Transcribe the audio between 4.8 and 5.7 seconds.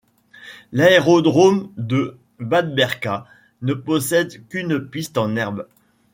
piste en herbe.